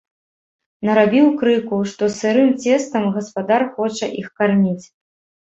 [0.87, 4.83] Нарабіў крыку, што сырым цестам гаспадар хоча іх карміць.